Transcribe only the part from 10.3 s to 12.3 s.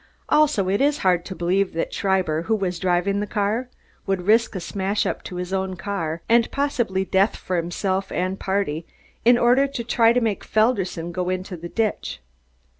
Felderson go into the ditch.